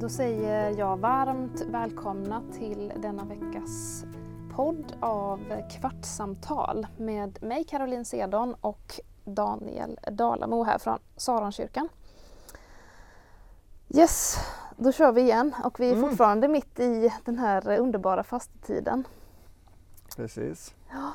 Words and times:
Då 0.00 0.08
säger 0.08 0.78
jag 0.78 0.96
varmt 0.96 1.60
välkomna 1.60 2.42
till 2.52 2.92
denna 3.02 3.24
veckas 3.24 4.04
podd 4.56 4.96
av 5.00 5.40
Kvartssamtal 5.70 6.86
med 6.96 7.42
mig 7.42 7.64
Caroline 7.64 8.04
Sedon 8.04 8.54
och 8.60 9.00
Daniel 9.24 9.98
Dalamo 10.12 10.64
här 10.64 10.78
från 10.78 10.98
Saronkyrkan. 11.16 11.88
Yes, 13.88 14.36
då 14.76 14.92
kör 14.92 15.12
vi 15.12 15.20
igen 15.20 15.54
och 15.64 15.80
vi 15.80 15.88
är 15.88 15.92
mm. 15.92 16.08
fortfarande 16.08 16.48
mitt 16.48 16.80
i 16.80 17.12
den 17.24 17.38
här 17.38 17.78
underbara 17.78 18.24
fastetiden. 18.24 19.04
Precis. 20.16 20.74
Ja. 20.90 21.12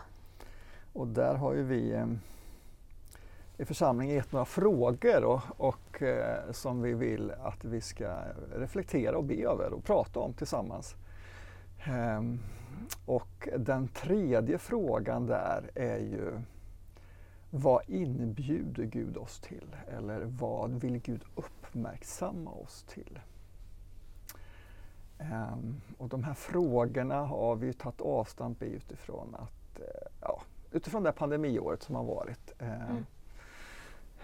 Och 0.93 1.07
där 1.07 1.35
har 1.35 1.53
ju 1.53 1.63
vi 1.63 1.91
eh, 1.91 2.05
i 3.59 3.65
församlingen 3.65 4.15
gett 4.15 4.31
några 4.31 4.45
frågor 4.45 5.23
och, 5.23 5.41
och 5.57 6.01
eh, 6.01 6.51
som 6.51 6.81
vi 6.81 6.93
vill 6.93 7.31
att 7.31 7.65
vi 7.65 7.81
ska 7.81 8.17
reflektera 8.55 9.17
och 9.17 9.23
be 9.23 9.43
över 9.43 9.73
och 9.73 9.83
prata 9.83 10.19
om 10.19 10.33
tillsammans. 10.33 10.95
Ehm, 11.83 12.39
och 13.05 13.49
den 13.57 13.87
tredje 13.87 14.57
frågan 14.57 15.25
där 15.25 15.71
är 15.75 15.97
ju 15.97 16.41
vad 17.49 17.81
inbjuder 17.87 18.83
Gud 18.83 19.17
oss 19.17 19.39
till? 19.39 19.75
Eller 19.97 20.21
vad 20.21 20.71
vill 20.71 20.97
Gud 20.97 21.23
uppmärksamma 21.35 22.51
oss 22.51 22.83
till? 22.83 23.19
Ehm, 25.17 25.81
och 25.97 26.09
de 26.09 26.23
här 26.23 26.33
frågorna 26.33 27.21
har 27.25 27.55
vi 27.55 27.73
tagit 27.73 28.01
avstamp 28.01 28.63
i 28.63 28.65
utifrån 28.65 29.35
att, 29.35 29.79
eh, 29.79 30.11
ja, 30.21 30.41
utifrån 30.71 31.03
det 31.03 31.11
pandemiåret 31.11 31.83
som 31.83 31.95
har 31.95 32.03
varit. 32.03 32.53
Ehm, 32.59 32.81
mm. 32.81 33.05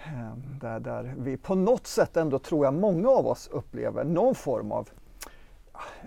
Ehm, 0.08 0.60
där, 0.62 0.80
där 0.80 1.14
vi 1.18 1.38
på 1.38 1.56
något 1.56 1.88
sätt 1.88 2.18
ändå 2.18 2.40
tror 2.40 2.66
jag 2.66 2.74
många 2.74 3.10
av 3.10 3.28
oss 3.28 3.50
upplever 3.52 4.04
någon 4.04 4.36
form 4.36 4.72
av 4.72 4.90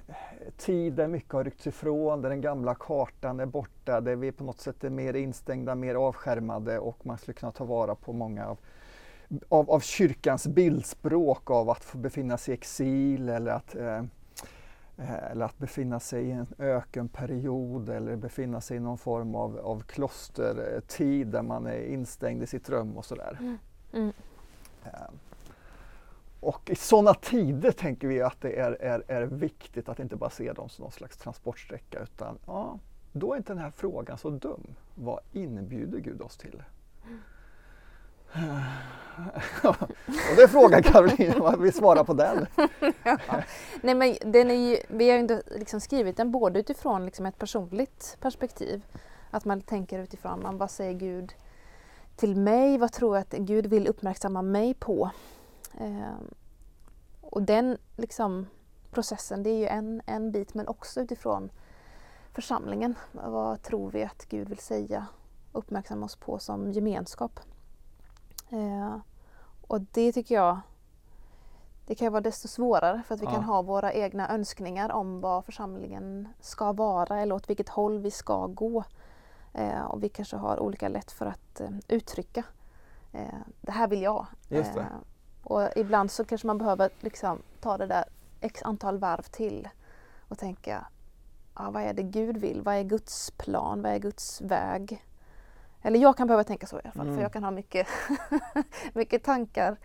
eh, 0.06 0.14
tid 0.56 0.92
där 0.92 1.08
mycket 1.08 1.32
har 1.32 1.44
ryckts 1.44 1.66
ifrån, 1.66 2.22
där 2.22 2.30
den 2.30 2.40
gamla 2.40 2.74
kartan 2.74 3.40
är 3.40 3.46
borta, 3.46 4.00
där 4.00 4.16
vi 4.16 4.32
på 4.32 4.44
något 4.44 4.60
sätt 4.60 4.84
är 4.84 4.90
mer 4.90 5.14
instängda, 5.14 5.74
mer 5.74 5.94
avskärmade 5.94 6.78
och 6.78 7.06
man 7.06 7.18
skulle 7.18 7.34
kunna 7.34 7.52
ta 7.52 7.64
vara 7.64 7.94
på 7.94 8.12
många 8.12 8.46
av, 8.46 8.58
av, 9.48 9.70
av 9.70 9.80
kyrkans 9.80 10.46
bildspråk 10.46 11.50
av 11.50 11.70
att 11.70 11.84
få 11.84 11.98
befinna 11.98 12.38
sig 12.38 12.54
i 12.54 12.56
exil 12.56 13.28
eller 13.28 13.52
att, 13.52 13.74
eh, 13.74 13.98
eh 14.96 15.30
eller 15.30 15.44
att 15.44 15.58
befinna 15.58 16.00
sig 16.00 16.24
i 16.24 16.30
en 16.30 16.46
ökenperiod 16.58 17.88
eller 17.88 18.16
befinna 18.16 18.60
sig 18.60 18.76
i 18.76 18.80
någon 18.80 18.98
form 18.98 19.34
av, 19.34 19.58
av 19.58 19.80
klostertid 19.80 21.26
där 21.26 21.42
man 21.42 21.66
är 21.66 21.86
instängd 21.86 22.42
i 22.42 22.46
sitt 22.46 22.68
rum 22.68 22.96
och 22.96 23.04
sådär. 23.04 23.36
Mm. 23.40 23.58
Mm. 23.92 24.12
Eh, 24.84 24.90
och 26.40 26.70
i 26.70 26.74
sådana 26.74 27.14
tider 27.14 27.72
tänker 27.72 28.08
vi 28.08 28.22
att 28.22 28.40
det 28.40 28.58
är, 28.58 28.72
är, 28.72 29.02
är 29.08 29.22
viktigt 29.22 29.88
att 29.88 29.98
inte 29.98 30.16
bara 30.16 30.30
se 30.30 30.52
dem 30.52 30.68
som 30.68 30.82
någon 30.82 30.92
slags 30.92 31.16
transportsträcka 31.16 31.98
utan 31.98 32.38
ja, 32.46 32.78
då 33.12 33.32
är 33.32 33.36
inte 33.36 33.52
den 33.52 33.62
här 33.62 33.72
frågan 33.76 34.18
så 34.18 34.30
dum. 34.30 34.66
Vad 34.94 35.20
inbjuder 35.32 35.98
Gud 35.98 36.22
oss 36.22 36.36
till? 36.36 36.62
och 39.62 40.36
det 40.36 40.42
är 40.42 40.48
frågan 40.48 40.82
Caroline, 40.82 41.40
vad 41.40 41.60
vi 41.60 41.72
svarar 41.72 42.04
på 42.04 42.14
den. 42.14 42.46
ja. 43.04 43.18
Nej, 43.80 43.94
men 43.94 44.16
den 44.32 44.50
är 44.50 44.54
ju, 44.54 44.76
vi 44.88 45.10
har 45.10 45.18
ju 45.18 45.42
liksom 45.58 45.80
skrivit 45.80 46.16
den 46.16 46.30
både 46.30 46.60
utifrån 46.60 47.04
liksom 47.04 47.26
ett 47.26 47.38
personligt 47.38 48.16
perspektiv, 48.20 48.82
att 49.30 49.44
man 49.44 49.60
tänker 49.60 49.98
utifrån 49.98 50.42
man, 50.42 50.58
vad 50.58 50.70
säger 50.70 50.92
Gud 50.92 51.34
till 52.18 52.36
mig, 52.36 52.78
vad 52.78 52.92
tror 52.92 53.16
jag 53.16 53.22
att 53.22 53.32
Gud 53.32 53.66
vill 53.66 53.86
uppmärksamma 53.86 54.42
mig 54.42 54.74
på? 54.74 55.10
Ehm, 55.78 56.34
och 57.20 57.42
den 57.42 57.78
liksom, 57.96 58.46
processen, 58.90 59.42
det 59.42 59.50
är 59.50 59.58
ju 59.58 59.66
en, 59.66 60.02
en 60.06 60.32
bit, 60.32 60.54
men 60.54 60.68
också 60.68 61.00
utifrån 61.00 61.50
församlingen. 62.32 62.94
Vad 63.12 63.62
tror 63.62 63.90
vi 63.90 64.04
att 64.04 64.26
Gud 64.28 64.48
vill 64.48 64.58
säga, 64.58 65.06
uppmärksamma 65.52 66.06
oss 66.06 66.16
på 66.16 66.38
som 66.38 66.72
gemenskap? 66.72 67.40
Eh, 68.50 68.96
och 69.68 69.80
det 69.80 70.12
tycker 70.12 70.34
jag 70.34 70.60
det 71.86 71.94
kan 71.94 72.12
vara 72.12 72.20
desto 72.20 72.48
svårare 72.48 73.02
för 73.06 73.14
att 73.14 73.20
vi 73.20 73.24
ja. 73.24 73.30
kan 73.30 73.44
ha 73.44 73.62
våra 73.62 73.92
egna 73.92 74.30
önskningar 74.30 74.92
om 74.92 75.20
vad 75.20 75.44
församlingen 75.44 76.28
ska 76.40 76.72
vara 76.72 77.20
eller 77.20 77.34
åt 77.34 77.50
vilket 77.50 77.68
håll 77.68 77.98
vi 77.98 78.10
ska 78.10 78.46
gå. 78.46 78.84
Eh, 79.52 79.84
och 79.84 80.02
vi 80.02 80.08
kanske 80.08 80.36
har 80.36 80.60
olika 80.60 80.88
lätt 80.88 81.10
för 81.10 81.26
att 81.26 81.60
eh, 81.60 81.70
uttrycka 81.88 82.44
eh, 83.12 83.38
det 83.60 83.72
här 83.72 83.88
vill 83.88 84.02
jag. 84.02 84.26
Eh, 84.50 84.84
och 85.42 85.68
ibland 85.76 86.10
så 86.10 86.24
kanske 86.24 86.46
man 86.46 86.58
behöver 86.58 86.90
liksom 87.00 87.42
ta 87.60 87.78
det 87.78 87.86
där 87.86 88.04
x 88.40 88.62
antal 88.62 88.98
varv 88.98 89.22
till 89.22 89.68
och 90.28 90.38
tänka 90.38 90.86
ja, 91.54 91.70
vad 91.70 91.82
är 91.82 91.92
det 91.92 92.02
Gud 92.02 92.36
vill? 92.36 92.62
Vad 92.62 92.74
är 92.74 92.82
Guds 92.82 93.30
plan? 93.30 93.82
Vad 93.82 93.92
är 93.92 93.98
Guds 93.98 94.40
väg? 94.40 95.04
Eller 95.82 95.98
jag 95.98 96.16
kan 96.16 96.26
behöva 96.26 96.44
tänka 96.44 96.66
så 96.66 96.76
i 96.76 96.80
alla 96.84 96.92
fall 96.92 97.06
mm. 97.06 97.16
för 97.16 97.22
jag 97.22 97.32
kan 97.32 97.44
ha 97.44 97.50
mycket, 97.50 97.86
mycket 98.92 99.24
tankar 99.24 99.76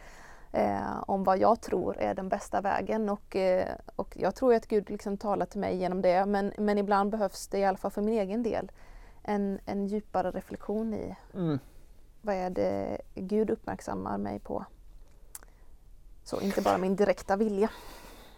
eh, 0.51 1.03
om 1.07 1.23
vad 1.23 1.37
jag 1.37 1.61
tror 1.61 1.97
är 1.97 2.13
den 2.13 2.29
bästa 2.29 2.61
vägen 2.61 3.09
och, 3.09 3.35
eh, 3.35 3.75
och 3.95 4.17
jag 4.17 4.35
tror 4.35 4.53
att 4.53 4.67
Gud 4.67 4.89
liksom 4.89 5.17
talar 5.17 5.45
till 5.45 5.59
mig 5.59 5.75
genom 5.75 6.01
det 6.01 6.25
men, 6.25 6.53
men 6.57 6.77
ibland 6.77 7.11
behövs 7.11 7.47
det 7.47 7.57
i 7.57 7.65
alla 7.65 7.77
fall 7.77 7.91
för 7.91 8.01
min 8.01 8.19
egen 8.19 8.43
del 8.43 8.71
en, 9.23 9.59
en 9.65 9.87
djupare 9.87 10.31
reflektion 10.31 10.93
i 10.93 11.15
mm. 11.33 11.59
vad 12.21 12.35
är 12.35 12.49
det 12.49 13.01
Gud 13.15 13.49
uppmärksammar 13.49 14.17
mig 14.17 14.39
på. 14.39 14.65
Så 16.23 16.41
inte 16.41 16.61
bara 16.61 16.77
min 16.77 16.95
direkta 16.95 17.35
vilja. 17.35 17.69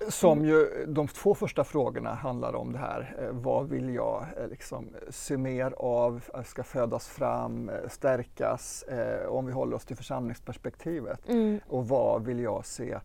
Som 0.09 0.45
ju 0.45 0.85
de 0.88 1.07
två 1.07 1.35
första 1.35 1.63
frågorna 1.63 2.13
handlar 2.13 2.56
om 2.56 2.72
det 2.72 2.79
här, 2.79 3.16
eh, 3.19 3.29
vad 3.31 3.69
vill 3.69 3.94
jag 3.94 4.25
eh, 4.38 4.47
liksom, 4.47 4.90
se 5.09 5.38
mer 5.38 5.74
av, 5.78 6.24
eh, 6.34 6.44
ska 6.44 6.63
födas 6.63 7.07
fram, 7.07 7.72
stärkas, 7.88 8.85
om 9.28 9.45
vi 9.45 9.51
håller 9.51 9.75
oss 9.75 9.85
till 9.85 9.95
församlingsperspektivet. 9.95 11.29
Mm. 11.29 11.59
Och 11.68 11.88
vad 11.88 12.25
vill 12.25 12.40
jag 12.40 12.66
se, 12.66 13.00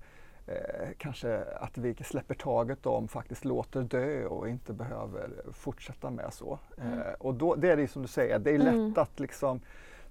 eh, 0.50 0.88
kanske 0.98 1.44
att 1.44 1.78
vi 1.78 1.94
släpper 1.94 2.34
taget 2.34 2.86
om, 2.86 3.08
faktiskt 3.08 3.44
låter 3.44 3.82
dö 3.82 4.26
och 4.26 4.48
inte 4.48 4.72
behöver 4.72 5.30
fortsätta 5.52 6.10
med 6.10 6.32
så. 6.32 6.58
Mm. 6.80 6.98
Eh, 6.98 7.12
och 7.18 7.34
då, 7.34 7.54
det 7.54 7.70
är 7.70 7.76
det 7.76 7.88
som 7.88 8.02
du 8.02 8.08
säger, 8.08 8.38
det 8.38 8.50
är 8.50 8.58
lätt 8.58 8.74
mm. 8.74 8.94
att 8.96 9.20
liksom 9.20 9.60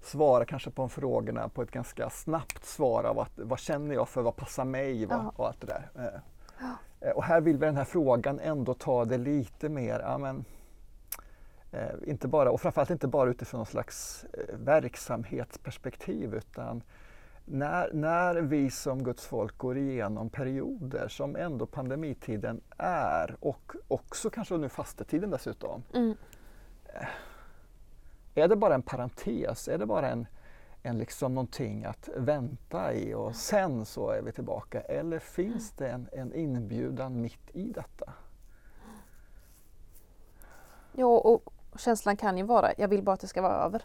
svara 0.02 0.46
kanske 0.46 0.70
på 0.72 0.90
frågorna 0.90 1.50
på 1.50 1.62
ett 1.62 1.72
ganska 1.72 2.10
snabbt 2.10 2.66
svar 2.66 3.04
av 3.04 3.20
att, 3.20 3.32
vad 3.36 3.60
känner 3.60 3.96
jag 3.96 4.10
för, 4.10 4.22
vad 4.22 4.36
passar 4.36 4.66
mig 4.66 5.06
va? 5.06 5.34
och 5.36 5.48
allt 5.48 5.62
det 5.62 5.68
där. 5.68 5.90
Eh, 5.96 6.20
ja. 6.60 7.14
Och 7.14 7.24
här 7.24 7.42
vill 7.42 7.58
vi 7.58 7.66
den 7.66 7.78
här 7.78 7.86
frågan 7.86 8.40
ändå 8.40 8.74
ta 8.74 9.06
det 9.06 9.18
lite 9.18 9.70
mer, 9.70 10.00
ja, 10.00 10.18
men, 10.18 10.46
eh, 11.72 11.90
inte 12.08 12.28
bara, 12.28 12.52
och 12.52 12.62
framförallt 12.62 12.90
inte 12.90 13.08
bara 13.08 13.30
utifrån 13.30 13.58
någon 13.58 13.66
slags 13.66 14.26
eh, 14.34 14.56
verksamhetsperspektiv 14.58 16.36
utan 16.36 16.84
när, 17.52 17.94
när 17.94 18.36
vi 18.36 18.72
som 18.72 19.04
Guds 19.04 19.26
folk 19.26 19.58
går 19.58 19.78
igenom 19.78 20.30
perioder 20.30 21.08
som 21.08 21.36
ändå 21.36 21.66
pandemitiden 21.66 22.62
är 22.78 23.36
och 23.40 23.76
också 23.88 24.30
kanske 24.30 24.56
under 24.56 24.70
fastetiden 24.70 25.30
dessutom. 25.30 25.84
Mm 25.94 26.16
eh, 26.86 27.08
är 28.36 28.48
det 28.48 28.56
bara 28.56 28.76
en 28.76 28.82
parentes? 28.82 29.68
Är 29.68 29.78
det 29.78 29.86
bara 29.86 30.10
en, 30.10 30.28
en 30.84 30.98
liksom 30.98 31.36
någonting 31.36 31.86
att 31.86 32.10
vänta 32.16 32.94
i 32.94 33.14
och 33.14 33.36
sen 33.36 33.86
så 33.86 34.10
är 34.10 34.22
vi 34.22 34.32
tillbaka? 34.32 34.82
Eller 34.82 35.20
finns 35.20 35.72
det 35.72 35.90
en, 35.90 36.10
en 36.12 36.34
inbjudan 36.34 37.22
mitt 37.22 37.56
i 37.56 37.72
detta? 37.72 38.14
Ja, 40.92 41.06
och 41.06 41.54
känslan 41.78 42.18
kan 42.18 42.38
ju 42.38 42.44
vara, 42.44 42.72
jag 42.78 42.88
vill 42.88 43.04
bara 43.04 43.14
att 43.14 43.20
det 43.20 43.28
ska 43.28 43.42
vara 43.42 43.54
över. 43.66 43.84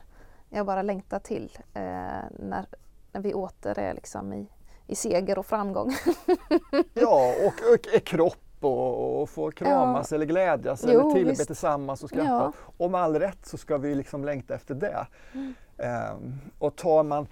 Jag 0.49 0.67
bara 0.67 0.83
längtar 0.83 1.19
till 1.19 1.59
eh, 1.75 1.83
när, 2.31 2.64
när 3.15 3.21
vi 3.21 3.35
åter 3.35 3.79
är 3.79 3.95
liksom 3.95 4.33
i, 4.33 4.49
i 4.87 4.95
seger 4.95 5.39
och 5.39 5.47
framgång. 5.47 5.93
ja, 6.95 7.35
och, 7.47 7.75
och 7.75 8.05
kropp 8.05 8.39
och, 8.61 9.23
och 9.23 9.31
få 9.31 9.51
kramas 9.51 10.11
ja. 10.11 10.15
eller 10.15 10.27
glädjas 10.27 10.85
jo, 10.87 10.91
eller 10.91 11.11
tillbe 11.15 11.45
tillsammans 11.45 12.03
och 12.03 12.09
skratta. 12.09 12.53
Ja. 12.79 12.89
Med 12.89 13.01
all 13.01 13.19
rätt 13.19 13.47
så 13.47 13.57
ska 13.57 13.79
vi 13.79 13.95
liksom 13.95 14.25
längta 14.25 14.55
efter 14.55 14.75
det. 14.75 15.07
Mm. 15.33 15.55
Um, 16.13 16.41
och 16.59 16.77
tar 16.77 17.03
man, 17.03 17.27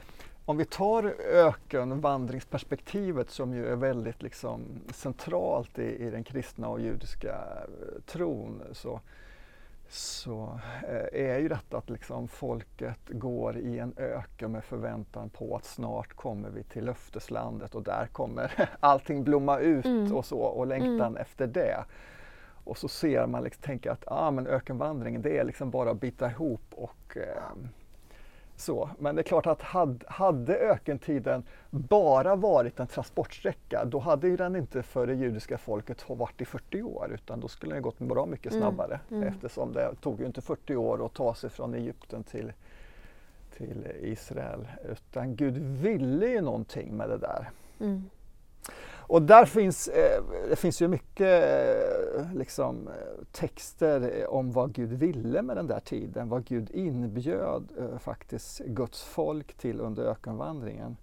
om 0.44 0.56
vi 0.56 0.64
tar 0.64 1.14
ökenvandringsperspektivet 1.32 3.30
som 3.30 3.54
ju 3.54 3.66
är 3.66 3.76
väldigt 3.76 4.22
liksom 4.22 4.64
centralt 4.94 5.78
i, 5.78 6.06
i 6.06 6.10
den 6.10 6.24
kristna 6.24 6.68
och 6.68 6.80
judiska 6.80 7.34
eh, 7.34 8.02
tron 8.06 8.62
så 8.72 9.00
så 9.92 10.58
eh, 10.88 11.30
är 11.30 11.38
ju 11.38 11.48
detta 11.48 11.76
att 11.76 11.90
liksom 11.90 12.28
folket 12.28 12.98
går 13.08 13.56
i 13.56 13.78
en 13.78 13.94
öken 13.96 14.52
med 14.52 14.64
förväntan 14.64 15.30
på 15.30 15.56
att 15.56 15.64
snart 15.64 16.12
kommer 16.12 16.50
vi 16.50 16.62
till 16.62 16.84
löfteslandet 16.84 17.74
och 17.74 17.82
där 17.82 18.06
kommer 18.06 18.68
allting 18.80 19.24
blomma 19.24 19.58
ut 19.58 19.84
mm. 19.84 20.12
och 20.12 20.24
så 20.24 20.38
och 20.38 20.66
längtan 20.66 21.00
mm. 21.00 21.16
efter 21.16 21.46
det. 21.46 21.84
Och 22.64 22.78
så 22.78 22.88
ser 22.88 23.26
man, 23.26 23.44
liksom, 23.44 23.62
tänker 23.62 23.90
att 23.90 24.04
ah, 24.06 24.30
men 24.30 24.46
ökenvandringen 24.46 25.22
det 25.22 25.38
är 25.38 25.44
liksom 25.44 25.70
bara 25.70 25.90
att 25.90 26.00
bita 26.00 26.30
ihop 26.30 26.64
och 26.70 27.16
eh, 27.16 27.52
Så, 28.56 28.90
men 28.98 29.14
det 29.14 29.20
är 29.20 29.22
klart 29.22 29.46
att 29.46 29.62
hade, 29.62 30.06
hade 30.08 30.56
ökentiden 30.56 31.42
bara 31.70 32.36
varit 32.36 32.80
en 32.80 32.86
transportsträcka 32.86 33.84
då 33.84 33.98
hade 33.98 34.28
ju 34.28 34.36
den 34.36 34.56
inte 34.56 34.82
för 34.82 35.06
det 35.06 35.14
judiska 35.14 35.58
folket 35.58 36.08
varit 36.08 36.40
i 36.40 36.44
40 36.44 36.82
år 36.82 37.10
utan 37.14 37.40
då 37.40 37.48
skulle 37.48 37.74
den 37.74 37.82
gått 37.82 37.98
bra 37.98 38.26
mycket 38.26 38.52
Mm, 38.52 38.62
snabbare 38.62 39.00
mm. 39.10 39.28
eftersom 39.28 39.72
det 39.72 39.94
tog 40.00 40.20
ju 40.20 40.26
inte 40.26 40.40
40 40.40 40.76
år 40.76 41.06
att 41.06 41.14
ta 41.14 41.34
sig 41.34 41.50
från 41.50 41.74
Egypten 41.74 42.24
till, 42.24 42.52
till 43.56 43.86
Israel 44.00 44.68
utan 44.90 45.36
Gud 45.36 45.58
ville 45.58 46.26
ju 46.26 46.40
någonting 46.40 46.96
med 46.96 47.08
det 47.08 47.18
där. 47.18 47.50
Mm. 47.80 48.10
Och 49.12 49.22
där 49.22 49.44
finns, 49.44 49.88
eh, 49.88 50.22
det 50.48 50.56
finns 50.56 50.82
ju 50.82 50.88
mycket 50.88 51.44
eh, 51.44 52.34
liksom, 52.34 52.88
eh, 52.88 53.24
texter 53.32 54.20
eh, 54.20 54.26
om 54.26 54.52
vad 54.52 54.72
Gud 54.72 54.92
ville 54.92 55.42
med 55.42 55.56
den 55.56 55.66
där 55.66 55.80
tiden, 55.80 56.28
vad 56.28 56.44
Gud 56.44 56.70
inbjöd 56.70 57.72
eh, 57.78 57.98
faktiskt 57.98 58.58
Guds 58.58 59.02
folk 59.02 59.54
till 59.54 59.80
under 59.80 60.04
ökenvandringen. 60.04 60.96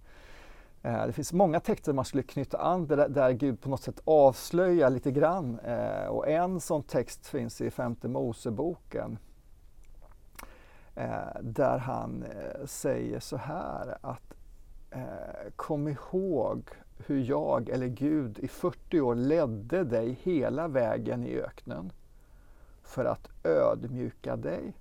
Eh, 0.81 1.05
det 1.05 1.13
finns 1.13 1.33
många 1.33 1.59
texter 1.59 1.93
man 1.93 2.05
skulle 2.05 2.23
knyta 2.23 2.57
an 2.57 2.87
där, 2.87 3.09
där 3.09 3.31
Gud 3.31 3.61
på 3.61 3.69
något 3.69 3.83
sätt 3.83 4.01
avslöjar 4.05 4.89
lite 4.89 5.11
grann. 5.11 5.59
Eh, 5.59 6.07
och 6.07 6.27
en 6.27 6.59
sån 6.59 6.83
text 6.83 7.27
finns 7.27 7.61
i 7.61 7.71
femte 7.71 8.07
Moseboken 8.07 9.17
eh, 10.95 11.41
där 11.41 11.77
han 11.77 12.23
eh, 12.23 12.65
säger 12.65 13.19
så 13.19 13.37
här 13.37 13.97
att 14.01 14.33
eh, 14.91 15.51
kom 15.55 15.87
ihåg 15.87 16.69
hur 17.05 17.23
jag, 17.23 17.69
eller 17.69 17.87
Gud, 17.87 18.39
i 18.39 18.47
40 18.47 19.01
år 19.01 19.15
ledde 19.15 19.83
dig 19.83 20.19
hela 20.23 20.67
vägen 20.67 21.23
i 21.23 21.35
öknen 21.35 21.91
för 22.83 23.05
att 23.05 23.29
ödmjuka 23.43 24.35
dig 24.35 24.73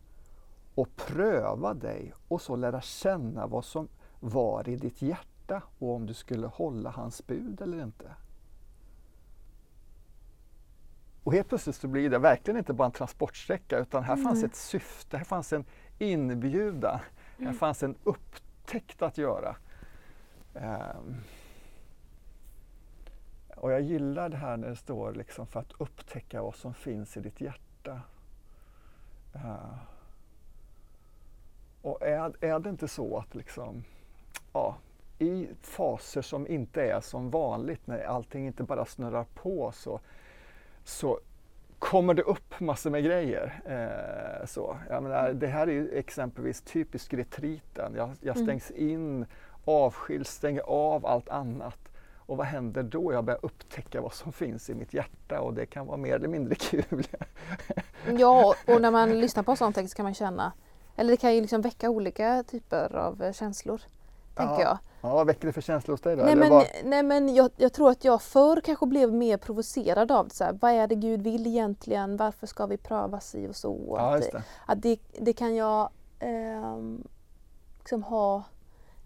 och 0.75 0.97
pröva 0.97 1.75
dig 1.75 2.13
och 2.29 2.41
så 2.41 2.57
lära 2.57 2.81
känna 2.81 3.47
vad 3.47 3.65
som 3.65 3.89
var 4.21 4.69
i 4.69 4.77
ditt 4.77 5.03
hjärta 5.03 5.63
och 5.79 5.95
om 5.95 6.07
du 6.07 6.15
skulle 6.15 6.47
hålla 6.47 6.91
hans 6.91 7.27
bud 7.27 7.61
eller 7.61 7.83
inte. 7.83 8.15
Och 11.25 11.33
helt 11.33 11.49
plötsligt 11.49 11.77
så 11.77 11.89
blir 11.89 12.11
det 12.11 12.19
verkligen 12.19 12.59
inte 12.59 12.73
bara 12.73 12.87
en 12.87 12.93
transportsträcka 12.93 13.79
utan 13.79 14.05
här 14.05 14.17
fanns 14.17 14.45
ett 14.45 14.57
syfte, 14.57 15.17
här 15.17 15.25
fanns 15.25 15.53
en 15.53 15.65
inbjudan, 15.99 16.99
här 17.39 17.53
fanns 17.53 17.83
en 17.83 17.95
upptäckt 18.05 19.03
att 19.03 19.19
göra. 19.19 19.57
Ehm. 20.55 21.17
Och 23.61 23.73
jag 23.73 23.81
gillar 23.81 24.29
det 24.29 24.37
här 24.37 24.57
när 24.57 24.69
det 24.69 24.77
står 24.77 25.13
liksom 25.13 25.47
för 25.47 25.61
att 25.61 25.73
upptäcka 25.79 26.43
vad 26.43 26.55
som 26.55 26.75
finns 26.75 27.17
i 27.17 27.21
ditt 27.21 27.41
hjärta. 27.41 28.01
Eh. 29.35 29.75
Och 31.83 32.03
är, 32.03 32.45
är 32.45 32.59
det 32.59 32.71
inte 32.71 32.89
så 32.89 33.19
att 33.19 33.35
liksom, 33.35 33.85
ja, 34.53 34.77
i 35.19 35.49
faser 35.63 36.23
som 36.23 36.47
inte 36.47 36.83
är 36.83 37.01
som 37.01 37.31
vanligt, 37.31 37.87
när 37.87 38.05
allting 38.05 38.47
inte 38.47 38.63
bara 38.63 38.85
snurrar 38.85 39.27
på 39.35 39.73
så, 39.75 40.01
så 40.85 41.21
kommer 41.79 42.15
det 42.15 42.23
upp 42.23 42.61
massor 42.61 42.91
med 42.91 43.05
grejer. 43.05 43.61
Eh, 43.65 44.47
så. 44.47 44.77
Jag 44.91 45.03
menar, 45.03 45.33
det 45.33 45.47
här 45.47 45.67
är 45.67 45.73
ju 45.73 45.91
exempelvis 45.99 46.61
typisk 46.61 47.15
retriten. 47.15 47.93
Jag, 47.97 48.11
jag 48.21 48.37
Mm. 48.37 48.47
stängs 48.47 48.71
in, 48.71 49.27
avskild, 49.65 50.27
stänger 50.27 50.63
av 50.63 51.07
allt 51.07 51.29
annat. 51.29 51.79
Och 52.29 52.37
vad 52.37 52.47
händer 52.47 52.83
då? 52.83 53.13
Jag 53.13 53.25
börjar 53.25 53.41
upptäcka 53.43 54.01
vad 54.01 54.13
som 54.13 54.33
finns 54.33 54.71
i 54.71 54.75
mitt 54.75 54.95
hjärta 54.95 55.41
och 55.41 55.55
det 55.55 55.67
kan 55.67 55.87
vara 55.87 55.97
mer 55.97 56.15
eller 56.15 56.29
mindre 56.29 56.55
kul. 56.55 57.07
Ja, 58.19 58.55
och 58.67 58.81
när 58.81 58.91
man 58.91 59.21
lyssnar 59.21 59.43
på 59.43 59.57
sån 59.57 59.73
text 59.73 59.95
kan 59.95 60.05
man 60.05 60.15
känna, 60.15 60.53
eller 60.97 61.11
det 61.11 61.17
kan 61.17 61.35
ju 61.35 61.41
liksom 61.41 61.61
väcka 61.61 61.91
olika 61.91 62.43
typer 62.43 62.97
av 62.97 63.23
eh, 63.23 63.33
känslor. 63.33 63.81
Tänker 64.35 64.55
Ja, 64.55 64.61
jag. 64.63 64.79
Ja, 65.01 65.15
vad 65.15 65.27
väcker 65.27 65.47
det 65.47 65.53
för 65.53 65.61
känslor 65.61 65.93
hos 65.93 66.01
dig 66.01 66.17
då? 66.17 66.25
Nej 66.25 66.37
men, 66.37 66.51
vad- 66.51 66.67
nej, 66.85 67.03
men 67.03 67.35
jag, 67.35 67.51
jag 67.57 67.73
tror 67.73 67.91
att 67.91 68.05
jag 68.05 68.23
förr 68.23 68.61
kanske 68.65 68.87
blev 68.87 69.13
mer 69.13 69.37
provocerad 69.37 70.13
av 70.13 70.29
det. 70.29 70.35
Så 70.35 70.45
här, 70.45 70.59
vad 70.61 70.71
är 70.71 70.87
det 70.87 70.95
Gud 70.95 71.23
vill 71.23 71.47
egentligen? 71.47 72.17
Varför 72.17 72.47
ska 72.47 72.67
vi 72.67 72.77
pröva 72.77 73.21
si 73.21 73.49
och 73.49 73.57
så? 73.57 73.95
ja, 73.97 74.17
att 74.17 74.23
det. 74.33 74.43
att 74.67 74.83
det, 74.83 74.99
det 75.21 75.33
kan 75.33 75.57
jag 75.57 75.91
ehm, 76.19 77.03
liksom 77.79 78.03
ha 78.03 78.43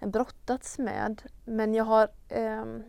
brottats 0.00 0.78
med. 0.78 1.22
Men 1.44 1.74
jag 1.74 1.84
har 1.84 2.08
ehm, 2.28 2.82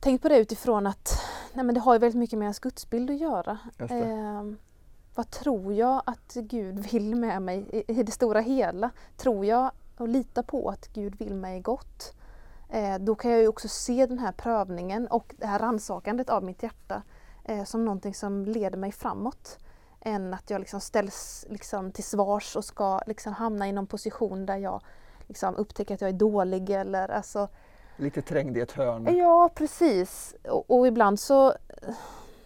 tänkt 0.00 0.22
på 0.22 0.28
det 0.28 0.38
utifrån 0.38 0.86
att 0.86 1.20
nej 1.52 1.64
men 1.64 1.74
det 1.74 1.80
har 1.80 1.92
ju 1.92 1.98
väldigt 1.98 2.18
mycket 2.18 2.38
med 2.38 2.46
ens 2.46 2.58
gudsbild 2.58 3.10
att 3.10 3.20
göra. 3.20 3.58
Ehm, 3.78 4.58
vad 5.14 5.30
tror 5.30 5.74
jag 5.74 6.02
att 6.06 6.34
Gud 6.34 6.78
vill 6.78 7.14
med 7.14 7.42
mig 7.42 7.66
i, 7.72 7.92
i 7.92 8.02
det 8.02 8.12
stora 8.12 8.40
hela? 8.40 8.90
Tror 9.16 9.46
jag 9.46 9.70
och 9.96 10.08
litar 10.08 10.42
på 10.42 10.68
att 10.68 10.88
Gud 10.92 11.16
vill 11.18 11.34
mig 11.34 11.60
gott? 11.60 12.14
Eh, 12.68 12.98
då 12.98 13.14
kan 13.14 13.30
jag 13.30 13.40
ju 13.40 13.48
också 13.48 13.68
se 13.68 14.06
den 14.06 14.18
här 14.18 14.32
prövningen 14.32 15.06
och 15.06 15.34
det 15.38 15.46
här 15.46 15.58
rannsakandet 15.58 16.30
av 16.30 16.44
mitt 16.44 16.62
hjärta 16.62 17.02
eh, 17.44 17.64
som 17.64 17.84
någonting 17.84 18.14
som 18.14 18.44
leder 18.44 18.78
mig 18.78 18.92
framåt. 18.92 19.58
Än 20.00 20.34
att 20.34 20.50
jag 20.50 20.58
liksom 20.58 20.80
ställs 20.80 21.46
liksom 21.48 21.92
till 21.92 22.04
svars 22.04 22.56
och 22.56 22.64
ska 22.64 23.00
liksom 23.06 23.32
hamna 23.32 23.68
i 23.68 23.72
någon 23.72 23.86
position 23.86 24.46
där 24.46 24.56
jag 24.56 24.82
liksom 25.28 25.56
upptäcker 25.56 25.94
att 25.94 26.00
jag 26.00 26.10
är 26.10 26.14
dålig 26.14 26.70
eller 26.70 27.08
alltså 27.08 27.48
Lite 28.00 28.22
trängd 28.22 28.56
i 28.56 28.60
ett 28.60 28.72
hörn. 28.72 29.16
Ja, 29.16 29.50
precis. 29.54 30.34
Och, 30.48 30.70
och 30.78 30.86
ibland 30.86 31.20
så, 31.20 31.54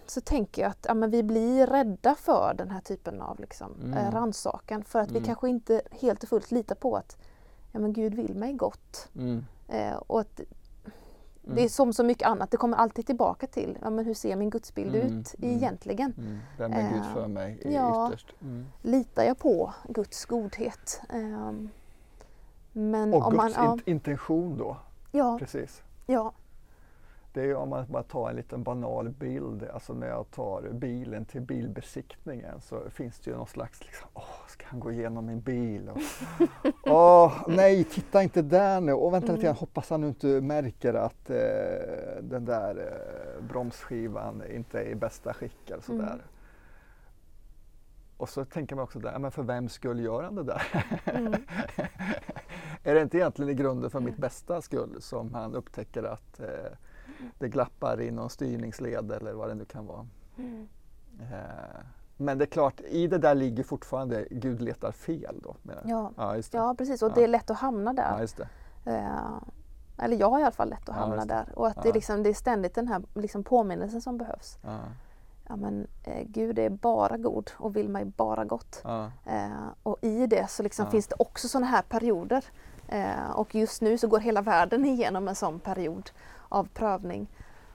så 0.07 0.21
tänker 0.21 0.63
jag 0.63 0.71
att 0.71 0.85
ja, 0.89 0.95
men 0.95 1.11
vi 1.11 1.23
blir 1.23 1.67
rädda 1.67 2.15
för 2.15 2.55
den 2.59 2.71
här 2.71 2.81
typen 2.81 3.21
av 3.21 3.41
liksom, 3.41 3.73
Mm. 3.85 3.99
eh, 3.99 4.11
rannsakan 4.13 4.85
för 4.85 4.99
att 4.99 5.11
Mm. 5.11 5.23
vi 5.23 5.27
kanske 5.27 5.49
inte 5.49 5.83
helt 6.01 6.23
och 6.23 6.29
fullt 6.29 6.51
litar 6.51 6.75
på 6.75 6.97
att 6.97 7.17
ja, 7.73 7.79
men 7.81 7.93
Gud 7.93 8.15
vill 8.15 8.35
mig 8.35 8.53
gott. 8.53 9.09
Mm. 9.17 9.45
Eh, 9.69 9.95
och 9.95 10.21
att 10.21 10.41
Mm. 11.47 11.57
Det 11.57 11.65
är 11.65 11.69
som 11.69 11.93
så 11.93 12.05
mycket 12.05 12.29
annat, 12.29 12.51
det 12.51 12.57
kommer 12.57 12.77
alltid 12.77 13.07
tillbaka 13.07 13.47
till 13.47 13.79
ja, 13.83 13.91
men 13.91 14.05
hur 14.05 14.15
ser 14.15 14.37
min 14.37 14.51
gudsbild 14.51 14.95
Mm, 14.95 15.07
ut 15.21 15.35
mm. 15.39 15.57
egentligen? 15.57 16.15
Mm. 16.19 16.39
Vem 16.59 16.73
är 16.73 16.91
Gud 16.93 17.01
Eh, 17.03 17.13
för 17.15 17.29
mig 17.29 17.59
i 17.65 17.75
ja. 17.75 18.09
ytterst? 18.09 18.35
Mm. 18.43 18.67
Litar 18.83 19.25
jag 19.25 19.39
på 19.39 19.73
Guds 19.89 20.25
godhet? 20.25 21.01
Ehm, 21.09 21.69
men 22.73 23.15
Och 23.15 23.27
om 23.27 23.37
man... 23.37 23.47
Guds 23.47 23.57
Ja, 23.59 23.73
in- 23.73 23.81
intention 23.87 24.59
då, 24.59 24.77
ja, 25.15 25.37
precis. 25.39 25.83
ja, 26.07 26.33
Det 27.33 27.41
är 27.41 27.45
ju 27.45 27.55
om 27.55 27.69
man 27.69 27.87
bara 27.89 28.03
tar 28.03 28.31
en 28.31 28.37
liten 28.37 28.63
banal 28.63 29.09
bild, 29.11 29.65
alltså 29.75 29.95
när 29.95 30.07
jag 30.07 30.31
tar 30.31 30.63
bilen 30.73 31.25
till 31.25 31.41
bilbesiktningen 31.41 32.61
så 32.61 32.91
finns 32.91 33.19
det 33.21 33.31
ju 33.31 33.37
någon 33.37 33.47
slags, 33.47 33.81
liksom, 33.81 34.09
åh, 34.15 34.47
ska 34.49 34.67
han 34.67 34.81
gå 34.81 34.93
igenom 34.93 35.27
min 35.27 35.41
bil? 35.41 35.91
Och, 35.91 36.01
åh, 36.91 37.33
nej, 37.49 37.85
titta 37.85 38.23
inte 38.23 38.43
där 38.43 38.81
nu! 38.81 38.93
Och 38.93 39.13
vänta 39.15 39.33
lite 39.33 39.45
grann, 39.45 39.57
hoppas 39.57 39.91
han 39.91 40.01
nu 40.01 40.09
inte 40.09 40.27
märker 40.27 40.95
att 40.95 41.31
eh, 41.31 41.37
den 42.23 42.45
där 42.45 42.77
eh, 42.79 43.45
bromsskivan 43.49 44.43
inte 44.51 44.81
är 44.81 44.85
i 44.87 44.95
bästa 44.95 45.35
skick 45.35 45.71
eller 45.71 45.83
sådär. 45.83 46.03
Mm. 46.13 46.21
Och 48.17 48.29
så 48.29 48.45
tänker 48.45 48.77
man 48.77 48.83
också 48.83 48.99
där, 48.99 49.19
men 49.19 49.31
för 49.31 49.43
vem 49.43 49.69
skull 49.69 50.01
gör 50.01 50.23
han 50.23 50.35
det 50.35 50.43
där? 50.43 50.63
Mm. 51.05 51.33
är 52.83 52.95
det 52.95 53.03
inte 53.03 53.19
egentligen 53.19 53.51
i 53.51 53.55
grunden 53.55 53.91
för 53.91 54.01
mitt 54.01 54.17
bästa 54.17 54.63
skull 54.63 54.97
som 55.01 55.35
han 55.35 55.55
upptäcker 55.55 56.03
att 56.03 56.41
eh, 56.41 56.47
det 57.39 57.49
glappar 57.49 58.01
i 58.01 58.11
någon 58.11 58.31
styrningsled 58.31 59.13
eller 59.13 59.33
vad 59.33 59.49
det 59.49 59.55
nu 59.55 59.65
kan 59.65 59.87
vara. 59.87 60.07
Mm. 60.39 60.69
Eh, 61.21 61.81
men 62.17 62.39
det 62.39 62.45
är 62.45 62.51
klart, 62.51 62.81
i 62.81 63.07
det 63.07 63.19
där 63.19 63.35
ligger 63.35 63.65
fortfarande 63.65 64.27
Gud 64.31 64.61
letar 64.61 64.93
fel 64.93 65.41
då. 65.43 65.57
ja. 65.85 66.13
ja 66.17 66.37
just 66.37 66.53
det. 66.53 66.59
ja 66.59 66.75
precis. 66.79 67.03
Och 67.03 67.11
Ja. 67.11 67.13
det 67.15 67.25
är 67.25 67.29
lätt 67.29 67.51
att 67.51 67.59
hamna 67.59 67.93
där. 67.93 68.13
Ja, 68.13 68.21
just 68.21 68.37
det. 68.37 68.49
Eh, 68.85 69.39
eller 69.99 70.17
jag 70.17 70.31
har 70.31 70.41
i 70.41 70.43
alla 70.43 70.51
fall 70.51 70.69
lätt 70.69 70.89
att 70.89 70.95
hamna 70.97 71.25
där. 71.25 71.53
Och 71.55 71.67
att 71.67 71.83
det, 71.83 71.93
liksom, 71.93 72.23
det 72.23 72.29
är 72.29 72.35
ständigt 72.35 72.75
den 72.75 72.89
här 72.89 73.03
liksom 73.15 73.45
påminnelsen 73.45 74.01
som 74.01 74.19
behövs. 74.19 74.59
Ja, 75.49 75.57
men, 75.57 75.87
eh, 76.05 76.23
Gud 76.27 76.59
är 76.59 76.71
bara 76.71 77.17
god 77.17 77.51
och 77.57 77.77
vill 77.77 77.89
mig 77.89 78.05
bara 78.05 78.45
gott. 78.45 78.81
ja, 78.85 79.11
Eh, 79.25 79.69
och 79.83 79.99
i 80.01 80.27
det 80.27 80.51
så 80.51 80.63
liksom 80.63 80.85
Ja. 80.85 80.91
finns 80.91 81.07
det 81.07 81.15
också 81.19 81.49
sådana 81.49 81.67
här 81.67 81.83
perioder. 81.83 82.45
Eh, 82.89 83.31
och 83.31 83.55
just 83.55 83.83
nu 83.83 83.99
så 83.99 84.09
går 84.09 84.19
hela 84.21 84.43
världen 84.43 84.85
igenom 84.85 85.29
en 85.29 85.35
sån 85.35 85.61
period 85.61 86.11
av 86.49 86.69
prövning. 86.75 87.27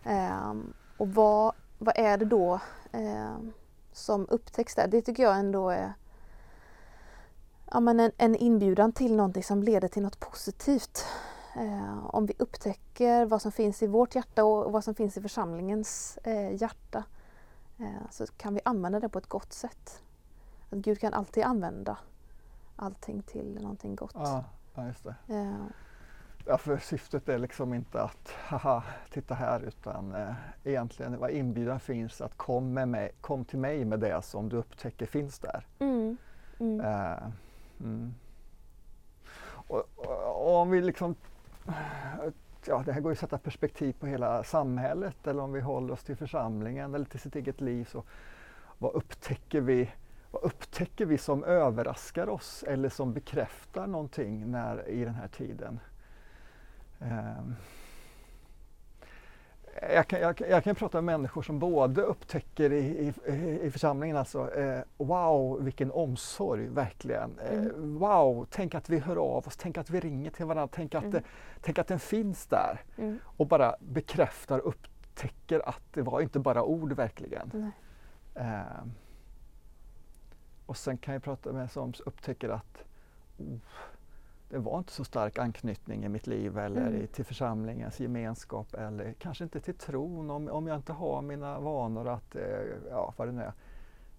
Eh, 0.03 0.53
och 0.97 1.07
vad, 1.07 1.53
vad 1.77 1.97
är 1.97 2.17
det 2.17 2.25
då 2.25 2.59
eh, 2.91 3.37
som 3.93 4.27
upptäcks 4.29 4.75
där? 4.75 4.87
Det 4.87 5.01
tycker 5.01 5.23
jag 5.23 5.39
ändå 5.39 5.69
är 5.69 5.93
ja, 7.71 7.79
men 7.79 7.99
en, 7.99 8.11
en 8.17 8.35
inbjudan 8.35 8.91
till 8.91 9.15
någonting 9.15 9.43
som 9.43 9.63
leder 9.63 9.87
till 9.87 10.03
något 10.03 10.19
positivt. 10.19 11.05
Eh, 11.55 12.05
om 12.15 12.25
vi 12.25 12.33
upptäcker 12.39 13.25
vad 13.25 13.41
som 13.41 13.51
finns 13.51 13.83
i 13.83 13.87
vårt 13.87 14.15
hjärta 14.15 14.43
och 14.43 14.71
vad 14.71 14.83
som 14.83 14.95
finns 14.95 15.17
i 15.17 15.21
församlingens 15.21 16.19
eh, 16.23 16.55
hjärta 16.61 17.03
så 18.09 18.27
kan 18.27 18.53
vi 18.53 18.61
använda 18.65 18.99
det 18.99 19.09
på 19.09 19.19
ett 19.19 19.27
gott 19.27 19.53
sätt. 19.53 20.03
Att 20.69 20.77
Gud 20.77 20.99
kan 20.99 21.13
alltid 21.13 21.43
använda 21.43 21.97
allting 22.75 23.21
till 23.21 23.61
någonting 23.61 23.95
gott. 23.95 24.11
ja, 24.15 24.43
ja, 24.75 24.87
just 24.87 25.03
det. 25.03 25.15
Eh, 25.27 25.65
Ja, 26.45 26.57
för 26.57 26.77
syftet 26.77 27.29
är 27.29 27.37
liksom 27.37 27.73
inte 27.73 28.01
att 28.01 28.29
haha, 28.47 28.83
titta 29.11 29.33
här 29.33 29.59
utan 29.59 30.15
eh, 30.15 30.33
egentligen 30.63 31.19
vad 31.19 31.29
inbjudan 31.29 31.79
finns 31.79 32.21
att 32.21 32.37
kom, 32.37 32.73
med 32.73 32.87
mig, 32.87 33.11
kom 33.21 33.45
till 33.45 33.59
mig 33.59 33.85
med 33.85 33.99
det 33.99 34.21
som 34.21 34.49
du 34.49 34.57
upptäcker 34.57 35.05
finns 35.05 35.39
där. 35.39 35.67
mm, 35.79 36.17
mm, 36.59 36.79
Eh, 36.81 37.27
mm. 37.79 38.13
och, 39.67 39.83
och 39.97 40.55
om 40.55 40.69
vi 40.69 40.81
liksom 40.81 41.15
ja, 42.67 42.83
det 42.85 42.93
här 42.93 43.01
går 43.01 43.11
ju 43.11 43.13
att 43.13 43.19
sätta 43.19 43.37
perspektiv 43.37 43.93
på 43.99 44.07
hela 44.07 44.43
samhället 44.43 45.27
eller 45.27 45.43
om 45.43 45.51
vi 45.51 45.61
håller 45.61 45.93
oss 45.93 46.03
till 46.03 46.15
församlingen 46.15 46.95
eller 46.95 47.05
till 47.05 47.19
sitt 47.19 47.35
eget 47.35 47.61
liv. 47.61 47.85
Så 47.91 48.03
vad 48.77 48.93
upptäcker 48.93 49.61
vi, 49.61 49.91
vad 50.31 50.43
upptäcker 50.43 51.05
vi 51.05 51.17
som 51.17 51.43
överraskar 51.43 52.29
oss 52.29 52.63
eller 52.67 52.89
som 52.89 53.13
bekräftar 53.13 53.87
någonting 53.87 54.51
när, 54.51 54.89
i 54.89 55.05
den 55.05 55.15
här 55.15 55.27
tiden? 55.27 55.79
Um, 56.99 57.55
jag 59.81 60.07
kan, 60.07 60.19
jag, 60.19 60.41
jag, 60.49 60.63
kan 60.63 60.75
prata 60.75 61.01
med 61.01 61.19
människor 61.19 61.41
som 61.41 61.59
både 61.59 62.01
upptäcker 62.01 62.73
i, 62.73 63.13
i, 63.27 63.59
i 63.63 63.71
församlingen 63.71 64.17
alltså, 64.17 64.53
eh, 64.53 64.81
wow 64.97 65.63
vilken 65.63 65.91
omsorg 65.91 66.67
verkligen. 66.67 67.39
Eh, 67.39 67.53
mm. 67.53 67.99
Wow, 67.99 68.47
tänk 68.49 68.75
att 68.75 68.89
vi 68.89 68.99
hör 68.99 69.15
av 69.15 69.47
oss, 69.47 69.57
tänk 69.57 69.77
att 69.77 69.89
vi 69.89 69.99
ringer 69.99 70.31
till 70.31 70.45
varandra, 70.45 70.69
tänk 70.71 70.95
att, 70.95 71.03
mm. 71.03 71.23
tänk 71.61 71.79
att 71.79 71.87
den 71.87 71.99
finns 71.99 72.45
där. 72.45 72.81
Mm. 72.97 73.19
Och 73.23 73.47
bara 73.47 73.75
bekräftar, 73.79 74.59
upptäcker 74.59 75.69
att 75.69 75.83
det 75.93 76.01
var 76.01 76.21
inte 76.21 76.39
bara 76.39 76.63
ord 76.63 76.93
verkligen. 76.93 77.71
Eh, 78.35 78.61
och 80.65 80.77
sen 80.77 80.97
kan 80.97 81.13
jag 81.13 81.23
prata 81.23 81.51
med 81.51 81.71
som 81.71 81.93
upptäcker 82.05 82.49
att 82.49 82.83
oh, 83.37 83.57
det 84.49 84.57
var 84.57 84.77
inte 84.77 84.91
så 84.91 85.03
stark 85.03 85.37
anknytning 85.37 86.05
i 86.05 86.09
mitt 86.09 86.27
liv 86.27 86.57
eller 86.57 86.87
mm. 86.87 87.07
till 87.07 87.25
församlingens 87.25 87.99
gemenskap 87.99 88.73
eller 88.73 89.13
kanske 89.13 89.43
inte 89.43 89.59
till 89.59 89.73
tron 89.73 90.29
om, 90.29 90.47
om 90.47 90.67
jag 90.67 90.75
inte 90.75 90.93
har 90.93 91.21
mina 91.21 91.59
vanor 91.59 92.07
att, 92.07 92.35
eh, 92.35 92.41
ja 92.89 93.13
vad 93.17 93.27
det 93.27 93.31
nu 93.31 93.41
är, 93.41 93.53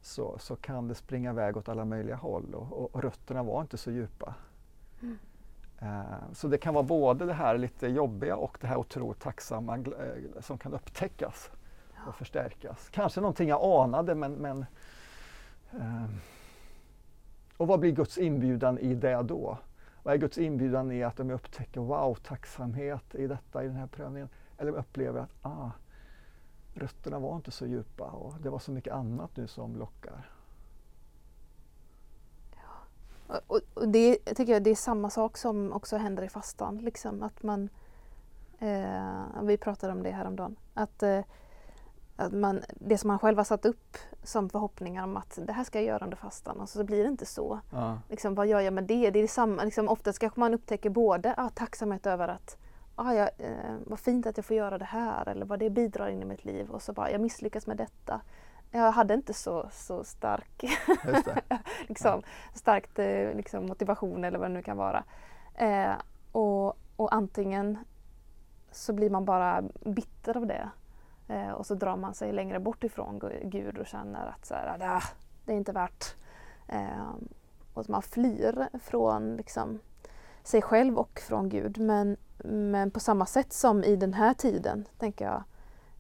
så, 0.00 0.38
så 0.38 0.56
kan 0.56 0.88
det 0.88 0.94
springa 0.94 1.30
iväg 1.30 1.56
åt 1.56 1.68
alla 1.68 1.84
möjliga 1.84 2.16
håll 2.16 2.54
och, 2.54 2.72
och, 2.72 2.94
och 2.94 3.02
rötterna 3.02 3.42
var 3.42 3.60
inte 3.60 3.76
så 3.76 3.90
djupa. 3.90 4.34
Mm. 5.02 5.18
Uh, 5.82 6.32
så 6.32 6.48
det 6.48 6.58
kan 6.58 6.74
vara 6.74 6.84
både 6.84 7.26
det 7.26 7.32
här 7.32 7.58
lite 7.58 7.88
jobbiga 7.88 8.36
och 8.36 8.58
det 8.60 8.66
här 8.66 8.76
otroligt 8.76 9.20
tacksamma 9.20 9.78
uh, 9.78 9.84
som 10.40 10.58
kan 10.58 10.74
upptäckas 10.74 11.50
ja. 11.94 12.08
och 12.08 12.14
förstärkas. 12.14 12.88
Kanske 12.90 13.20
någonting 13.20 13.48
jag 13.48 13.82
anade 13.82 14.14
men, 14.14 14.32
men 14.32 14.64
uh, 15.74 16.04
och 17.56 17.66
vad 17.66 17.80
blir 17.80 17.92
Guds 17.92 18.18
inbjudan 18.18 18.78
i 18.78 18.94
det 18.94 19.22
då? 19.22 19.58
Vad 20.02 20.14
är 20.14 20.18
Guds 20.18 20.38
inbjudan 20.38 20.92
i 20.92 21.02
att 21.02 21.20
om 21.20 21.30
jag 21.30 21.36
upptäcker 21.36 21.80
wow, 21.80 22.14
tacksamhet 22.14 23.14
i 23.14 23.26
detta, 23.26 23.64
i 23.64 23.66
den 23.66 23.76
här 23.76 23.86
prövningen. 23.86 24.28
Eller 24.58 24.72
upplever 24.72 25.20
att 25.20 25.30
ah, 25.42 25.70
rötterna 26.74 27.18
var 27.18 27.36
inte 27.36 27.50
så 27.50 27.66
djupa 27.66 28.04
och 28.04 28.34
det 28.42 28.50
var 28.50 28.58
så 28.58 28.72
mycket 28.72 28.92
annat 28.92 29.36
nu 29.36 29.46
som 29.46 29.76
lockar. 29.76 30.30
Ja. 32.56 33.40
Och, 33.46 33.60
och 33.74 33.88
det 33.88 34.16
tycker 34.16 34.52
jag 34.52 34.62
det 34.62 34.70
är 34.70 34.74
samma 34.74 35.10
sak 35.10 35.36
som 35.36 35.72
också 35.72 35.96
händer 35.96 36.22
i 36.22 36.28
fastan. 36.28 36.78
Liksom, 36.78 37.22
att 37.22 37.42
man, 37.42 37.68
eh, 38.58 39.42
vi 39.42 39.56
pratade 39.56 39.92
om 39.92 40.02
det 40.02 40.10
häromdagen. 40.10 40.56
Att 40.74 41.02
eh, 41.02 41.20
att 42.20 42.32
man, 42.32 42.62
det 42.68 42.98
som 42.98 43.08
man 43.08 43.18
själv 43.18 43.36
har 43.36 43.44
satt 43.44 43.64
upp 43.64 43.96
som 44.22 44.50
förhoppningar 44.50 45.04
om 45.04 45.16
att 45.16 45.38
det 45.46 45.52
här 45.52 45.64
ska 45.64 45.78
jag 45.78 45.86
göra 45.86 46.04
under 46.04 46.16
fastan 46.16 46.60
och 46.60 46.68
så 46.68 46.84
blir 46.84 47.02
det 47.02 47.08
inte 47.08 47.26
så. 47.26 47.60
Ja. 47.70 47.98
Liksom, 48.08 48.34
vad 48.34 48.46
gör 48.46 48.60
jag 48.60 48.72
med 48.72 48.84
det? 48.84 49.10
det 49.10 49.18
är 49.18 49.26
samma, 49.26 49.64
liksom, 49.64 49.88
oftast 49.88 50.18
kanske 50.18 50.40
man 50.40 50.54
upptäcker 50.54 50.90
både 50.90 51.34
ah, 51.36 51.48
tacksamhet 51.48 52.06
över 52.06 52.28
att 52.28 52.56
ah, 52.94 53.12
jag, 53.12 53.30
eh, 53.38 53.76
vad 53.86 54.00
fint 54.00 54.26
att 54.26 54.36
jag 54.36 54.46
får 54.46 54.56
göra 54.56 54.78
det 54.78 54.84
här 54.84 55.28
eller 55.28 55.46
vad 55.46 55.58
det 55.58 55.70
bidrar 55.70 56.08
in 56.08 56.22
i 56.22 56.24
mitt 56.24 56.44
liv 56.44 56.70
och 56.70 56.82
så 56.82 56.92
bara 56.92 57.10
jag 57.10 57.20
misslyckas 57.20 57.66
med 57.66 57.76
detta. 57.76 58.20
Jag 58.70 58.92
hade 58.92 59.14
inte 59.14 59.34
så, 59.34 59.68
så 59.72 60.04
stark 60.04 60.64
liksom, 61.88 62.10
ja. 62.10 62.22
starkt 62.54 62.98
eh, 62.98 63.34
liksom, 63.34 63.66
motivation 63.66 64.24
eller 64.24 64.38
vad 64.38 64.50
det 64.50 64.54
nu 64.54 64.62
kan 64.62 64.76
vara. 64.76 65.04
Eh, 65.54 65.92
och, 66.32 66.78
och 66.96 67.14
antingen 67.14 67.78
så 68.72 68.92
blir 68.92 69.10
man 69.10 69.24
bara 69.24 69.62
bitter 69.84 70.36
av 70.36 70.46
det 70.46 70.70
Eh, 71.30 71.50
och 71.50 71.66
så 71.66 71.74
drar 71.74 71.96
man 71.96 72.14
sig 72.14 72.32
längre 72.32 72.60
bort 72.60 72.84
ifrån 72.84 73.20
Gud 73.42 73.78
och 73.78 73.86
känner 73.86 74.26
att 74.26 74.46
så 74.46 74.54
här, 74.54 74.78
ah, 74.80 75.02
det 75.44 75.52
är 75.52 75.56
inte 75.56 75.72
värt. 75.72 76.14
Eh, 76.66 77.10
och 77.74 77.90
man 77.90 78.02
flyr 78.02 78.68
från 78.82 79.36
liksom, 79.36 79.78
sig 80.42 80.62
själv 80.62 80.98
och 80.98 81.20
från 81.20 81.48
Gud. 81.48 81.78
Men, 81.78 82.16
men 82.44 82.90
på 82.90 83.00
samma 83.00 83.26
sätt 83.26 83.52
som 83.52 83.84
i 83.84 83.96
den 83.96 84.14
här 84.14 84.34
tiden, 84.34 84.88
tänker 84.98 85.24
jag, 85.24 85.42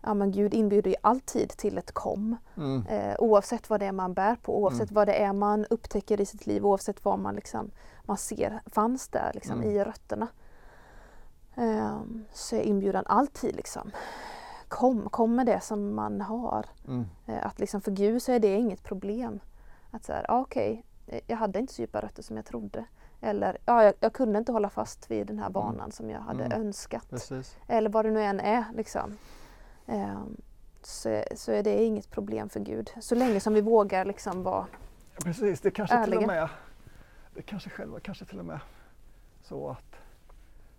ja, 0.02 0.14
men 0.14 0.32
Gud 0.32 0.54
inbjuder 0.54 0.90
ju 0.90 0.96
alltid 1.00 1.48
till 1.48 1.78
ett 1.78 1.92
kom. 1.92 2.36
Mm. 2.56 2.86
Eh, 2.86 3.14
oavsett 3.18 3.70
vad 3.70 3.80
det 3.80 3.86
är 3.86 3.92
man 3.92 4.14
bär 4.14 4.36
på, 4.36 4.62
oavsett 4.62 4.90
mm. 4.90 4.94
vad 4.94 5.08
det 5.08 5.22
är 5.22 5.32
man 5.32 5.66
upptäcker 5.70 6.20
i 6.20 6.26
sitt 6.26 6.46
liv, 6.46 6.66
oavsett 6.66 7.04
vad 7.04 7.18
man, 7.18 7.34
liksom, 7.34 7.70
man 8.02 8.16
ser 8.16 8.60
fanns 8.66 9.08
där 9.08 9.30
liksom, 9.34 9.60
mm. 9.60 9.70
i 9.70 9.84
rötterna. 9.84 10.28
Eh, 11.54 12.00
så 12.32 12.56
är 12.56 12.60
inbjudan 12.60 13.04
alltid 13.06 13.56
liksom, 13.56 13.90
kom, 14.70 15.08
kom 15.08 15.36
med 15.36 15.46
det 15.46 15.60
som 15.60 15.94
man 15.94 16.20
har. 16.20 16.66
Mm. 16.88 17.06
Eh, 17.26 17.46
att 17.46 17.60
liksom 17.60 17.80
för 17.80 17.90
Gud 17.90 18.22
så 18.22 18.32
är 18.32 18.40
det 18.40 18.54
inget 18.54 18.82
problem. 18.82 19.40
Att 19.90 20.04
så 20.04 20.12
här, 20.12 20.26
okej, 20.28 20.84
okay, 21.06 21.20
jag 21.26 21.36
hade 21.36 21.58
inte 21.58 21.72
så 21.72 21.82
djupa 21.82 22.00
rötter 22.00 22.22
som 22.22 22.36
jag 22.36 22.46
trodde. 22.46 22.84
Eller 23.20 23.58
ja, 23.64 23.84
jag, 23.84 23.94
jag 24.00 24.12
kunde 24.12 24.38
inte 24.38 24.52
hålla 24.52 24.70
fast 24.70 25.10
vid 25.10 25.26
den 25.26 25.38
här 25.38 25.46
mm. 25.46 25.52
banan 25.52 25.74
mm. 25.74 25.90
som 25.90 26.10
jag 26.10 26.20
hade 26.20 26.44
mm. 26.44 26.60
önskat. 26.60 27.10
Precis. 27.10 27.56
Eller 27.66 27.90
vad 27.90 28.04
det 28.04 28.10
nu 28.10 28.22
än 28.22 28.40
är. 28.40 28.64
Liksom. 28.74 29.16
Um, 29.86 30.36
så, 30.82 31.24
så 31.36 31.52
är 31.52 31.62
det 31.62 31.84
inget 31.84 32.10
problem 32.10 32.48
för 32.48 32.60
Gud. 32.60 32.90
Så 33.00 33.14
länge 33.14 33.40
som 33.40 33.54
vi 33.54 33.60
vågar 33.60 34.04
liksom 34.04 34.42
vara 34.42 34.66
Precis, 35.24 35.60
det 35.60 35.70
kanske 35.70 35.96
ärliga. 35.96 36.18
till 36.18 36.28
och 36.28 36.34
med 36.34 36.48
det 37.34 37.42
kanske 37.42 37.70
själva 37.70 38.00
kanske 38.00 38.24
till 38.24 38.38
och 38.38 38.44
med 38.44 38.60
så 39.42 39.70
att 39.70 39.96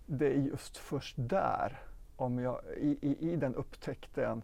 det 0.05 0.27
är 0.27 0.37
just 0.37 0.77
först 0.77 1.15
där 1.17 1.79
om 2.21 2.39
jag 2.39 2.61
i, 2.77 2.97
i, 3.01 3.31
i 3.31 3.35
den 3.35 3.55
upptäckten 3.55 4.43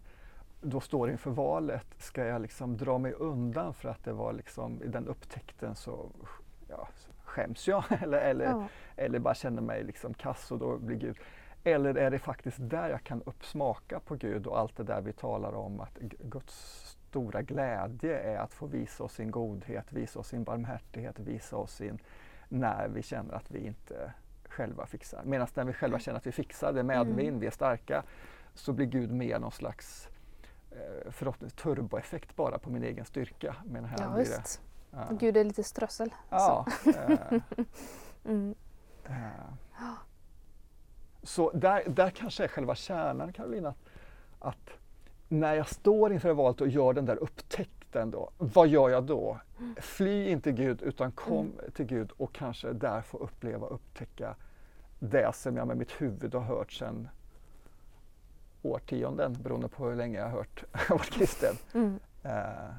då 0.62 0.80
står 0.80 1.10
inför 1.10 1.32
valet, 1.32 1.88
ska 1.98 2.26
jag 2.26 2.42
liksom 2.42 2.78
dra 2.78 2.98
mig 2.98 3.14
undan 3.14 3.74
för 3.74 3.90
att 3.90 4.04
det 4.04 4.14
var 4.14 4.34
liksom 4.34 4.84
i 4.84 4.88
den 4.88 5.08
upptäckten 5.08 5.76
så 5.76 6.12
ja, 6.70 6.88
skäms 7.24 7.68
jag 7.68 7.84
eller, 8.02 8.18
eller, 8.18 8.46
ja. 8.46 8.68
eller 8.96 9.20
bara 9.20 9.36
känner 9.36 9.62
mig 9.62 9.84
liksom 9.84 10.14
kass 10.14 10.52
och 10.52 10.60
då 10.60 10.78
blir 10.78 10.98
Gud. 10.98 11.18
Eller 11.64 11.96
är 11.96 12.12
det 12.12 12.20
faktiskt 12.20 12.58
där 12.60 12.90
jag 12.90 13.04
kan 13.04 13.22
uppsmaka 13.26 14.00
på 14.00 14.16
Gud 14.16 14.48
och 14.48 14.60
allt 14.60 14.78
det 14.78 14.84
där 14.84 15.02
vi 15.02 15.14
talar 15.14 15.56
om 15.56 15.80
att 15.80 15.98
Guds 16.22 16.54
stora 17.10 17.42
glädje 17.42 18.20
är 18.20 18.38
att 18.38 18.54
få 18.54 18.66
visa 18.66 19.04
oss 19.04 19.14
sin 19.14 19.32
godhet, 19.32 19.86
visa 19.94 20.20
oss 20.20 20.28
sin 20.28 20.44
barmhärtighet, 20.44 21.20
visa 21.20 21.58
oss 21.58 21.76
sin 21.76 22.00
när 22.50 22.88
vi 22.88 23.04
känner 23.04 23.34
att 23.34 23.52
vi 23.52 23.60
inte 23.60 24.14
själva 24.58 24.86
fixar. 24.86 25.22
Medan 25.26 25.48
när 25.54 25.64
vi 25.64 25.74
själva 25.74 25.96
mm. 25.96 26.00
känner 26.00 26.18
att 26.18 26.28
vi 26.28 26.32
fixar 26.32 26.74
det, 26.74 26.84
medvind, 26.84 27.20
mm. 27.30 27.40
vi 27.40 27.48
är 27.48 27.52
starka, 27.52 28.04
så 28.54 28.74
blir 28.74 28.86
Gud 28.86 29.12
mer 29.12 29.40
någon 29.40 29.52
slags 29.52 30.10
eh, 30.72 31.12
förhoppningsvis 31.12 31.62
turboeffekt 31.62 32.36
bara 32.36 32.60
på 32.60 32.70
min 32.70 32.84
egen 32.84 33.06
styrka. 33.06 33.56
Men 33.66 33.86
här 33.86 33.98
ja, 34.00 34.14
blir 34.14 34.26
det, 34.26 34.60
ja. 34.92 35.08
Gud 35.12 35.38
är 35.38 35.44
lite 35.44 35.64
strössel. 35.64 36.14
Ja. 36.30 36.66
Eh, 36.86 37.40
mm. 38.26 38.56
eh. 39.06 39.54
Så 41.24 41.52
där, 41.52 41.84
där 41.90 42.10
kanske 42.10 42.44
är 42.44 42.48
själva 42.48 42.76
kärnan 42.76 43.34
Karolina, 43.34 43.70
att, 43.70 43.76
att 44.40 44.70
när 45.28 45.54
jag 45.54 45.68
står 45.68 46.14
inför 46.14 46.34
valet 46.34 46.62
och 46.62 46.68
gör 46.68 46.94
den 46.94 47.06
där 47.06 47.16
upptäckten 47.16 48.12
då, 48.12 48.32
vad 48.38 48.68
gör 48.68 48.90
jag 48.90 49.04
då? 49.04 49.40
Mm. 49.60 49.76
Fly 49.82 50.30
inte 50.30 50.52
Gud 50.52 50.82
utan 50.82 51.12
kom 51.12 51.46
mm. 51.46 51.72
till 51.72 51.86
Gud 51.86 52.12
och 52.18 52.34
kanske 52.34 52.74
där 52.74 53.02
få 53.02 53.18
uppleva, 53.18 53.68
upptäcka 53.68 54.36
det 55.00 55.36
som 55.36 55.58
jag 55.58 55.68
med 55.68 55.78
mitt 55.78 56.02
huvud 56.02 56.34
har 56.34 56.42
hört 56.42 56.72
sedan 56.72 57.10
årtionden 58.62 59.34
beroende 59.34 59.68
på 59.68 59.86
hur 59.86 59.96
länge 59.96 60.20
jag 60.20 60.26
har 60.26 60.32
hört 60.32 60.64
varit 60.90 61.12
kristen. 61.12 61.56
Mm. 61.74 62.00
Uh, 62.26 62.72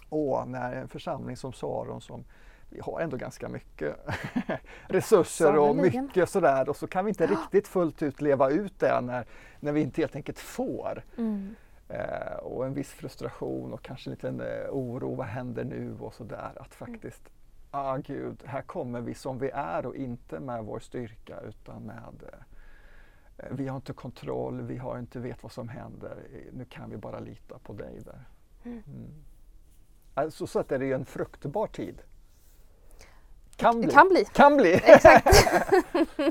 åh, 0.10 0.46
när 0.46 0.74
en 0.74 0.88
församling 0.88 1.38
som 1.38 1.54
Saron 1.54 2.02
som 2.02 2.24
vi 2.70 2.80
har 2.80 3.00
ändå 3.00 3.18
ganska 3.18 3.50
mycket 3.50 3.96
resurser 4.88 5.58
och 5.58 5.76
mycket 5.76 6.30
sådär 6.30 6.70
och 6.70 6.76
så 6.76 6.88
kan 6.88 7.06
vi 7.06 7.10
inte 7.10 7.28
riktigt 7.28 7.68
fullt 7.68 8.02
ut 8.02 8.22
leva 8.22 8.50
ut 8.50 8.80
det 8.80 9.02
när, 9.02 9.26
när 9.60 9.72
vi 9.72 9.82
inte 9.82 10.02
helt 10.02 10.16
enkelt 10.16 10.40
får. 10.40 11.04
Mm. 11.18 11.56
Eh, 11.90 12.38
och 12.38 12.66
en 12.66 12.74
viss 12.74 12.92
frustration 12.92 13.74
och 13.74 13.82
kanske 13.82 14.10
en 14.10 14.14
liten 14.14 14.42
eh, 14.42 14.70
oro, 14.70 15.16
vad 15.16 15.28
händer 15.28 15.64
nu 15.64 15.98
och 16.00 16.14
sådär. 16.14 16.52
Att 16.56 16.82
mm. 16.82 16.94
faktiskt, 16.94 17.22
mm. 17.22 17.86
ah 17.86 17.98
gud, 17.98 18.44
här 18.46 18.62
kommer 18.62 19.02
vi 19.02 19.14
som 19.14 19.40
vi 19.40 19.50
är 19.50 19.86
och 19.86 19.96
inte 19.96 20.40
med 20.40 20.64
vår 20.64 20.80
styrka 20.80 21.40
utan 21.42 21.84
med 21.84 22.24
eh, 22.34 23.48
vi 23.52 23.68
har 23.68 23.76
inte 23.76 23.94
kontroll, 23.94 24.62
vi 24.62 24.78
har 24.78 25.00
inte 25.00 25.20
vet 25.20 25.44
vad 25.44 25.52
som 25.52 25.70
händer. 25.70 26.18
Nu 26.52 26.66
kan 26.66 26.90
vi 26.90 26.98
bara 26.98 27.20
lita 27.20 27.60
på 27.60 27.74
dig 27.74 28.02
där. 28.06 28.26
Mm. 28.64 28.84
mm. 28.88 29.10
Alltså, 30.14 30.48
så 30.48 30.60
att 30.60 30.70
det 30.70 30.76
är 30.76 30.96
en 30.96 31.06
fruktbar 31.06 31.68
tid. 31.68 32.02
Kan 33.60 33.80
bli. 33.80 33.92
Kan 33.92 34.10
bli. 34.10 34.26
Kan 34.26 34.58
bli. 34.58 34.74
Exakt. 34.84 35.26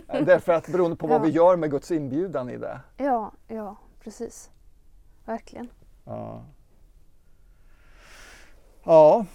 Därför 0.06 0.52
att 0.52 0.68
beroende 0.68 0.96
på 0.96 1.06
vad 1.06 1.20
ja. 1.20 1.22
vi 1.22 1.30
gör 1.30 1.56
med 1.56 1.70
Guds 1.70 1.90
inbjudan 1.90 2.50
i 2.50 2.56
det. 2.56 2.80
Ja, 2.96 3.32
ja 3.48 3.76
precis. 4.00 4.50
Verkligen. 5.24 5.68
Ja. 6.04 6.44
Ja. 8.84 9.26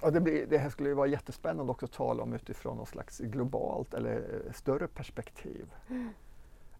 Och 0.00 0.12
det, 0.12 0.20
blir, 0.20 0.46
det 0.46 0.58
här 0.58 0.70
skulle 0.70 0.88
ju 0.88 0.94
vara 0.94 1.06
jättespännande 1.06 1.72
också 1.72 1.86
att 1.86 1.92
tala 1.92 2.22
om 2.22 2.32
utifrån 2.32 2.76
något 2.76 2.88
slags 2.88 3.18
globalt 3.18 3.94
eller 3.94 4.42
större 4.54 4.86
perspektiv. 4.86 5.74
Mm. 5.88 6.08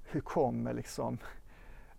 Hur 0.03 0.21
kommer 0.21 0.75
liksom 0.75 1.19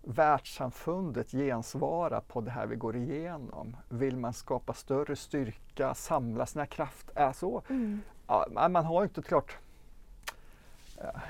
världssamfundet 0.03 1.31
gensvara 1.31 2.22
på 2.22 2.41
det 2.41 2.51
här 2.51 2.65
vi 2.67 2.75
går 2.75 2.96
igenom? 2.96 3.77
Vill 3.89 4.17
man 4.17 4.34
skapa 4.34 4.74
större 4.74 5.15
styrka, 5.15 5.93
samla 5.93 6.46
sina 6.46 6.65
krafter? 6.65 7.22
Alltså, 7.22 7.62
Mm. 7.70 8.01
ja, 8.27 8.48
man 8.70 8.86
har 8.86 9.03
inte 9.03 9.22
klart 9.22 9.58
eh, 10.98 11.22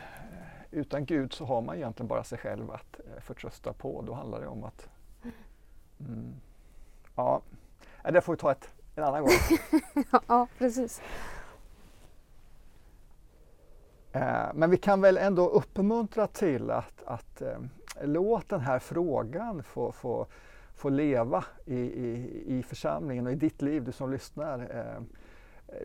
utan 0.71 1.05
Gud 1.05 1.33
så 1.33 1.45
har 1.45 1.61
man 1.61 1.75
egentligen 1.75 2.07
bara 2.07 2.23
sig 2.23 2.37
själv 2.37 2.71
att 2.71 2.99
eh, 2.99 3.21
förtrösta 3.21 3.73
på. 3.73 4.01
Då 4.01 4.13
handlar 4.13 4.41
det 4.41 4.47
om 4.47 4.63
att 4.63 4.89
mm, 5.99 6.33
Ja, 7.15 7.41
det 8.03 8.21
får 8.21 8.33
vi 8.33 8.37
ta 8.39 8.51
ett, 8.51 8.69
en 8.95 9.03
annan 9.03 9.21
gång. 9.21 9.31
ja, 10.27 10.47
precis. 10.57 11.01
Men 14.53 14.69
vi 14.69 14.77
kan 14.77 15.01
väl 15.01 15.17
ändå 15.17 15.47
uppmuntra 15.49 16.27
till 16.27 16.71
att, 16.71 17.03
att 17.05 17.41
låt 18.01 18.49
den 18.49 18.59
här 18.59 18.79
frågan 18.79 19.63
få, 19.63 19.91
få, 19.91 20.27
få 20.75 20.89
leva 20.89 21.45
i, 21.65 21.79
i, 21.79 22.43
i 22.47 22.63
församlingen 22.63 23.25
och 23.25 23.31
i 23.33 23.35
ditt 23.35 23.61
liv, 23.61 23.83
du 23.83 23.91
som 23.91 24.11
lyssnar. 24.11 24.59
Eh, 24.59 25.01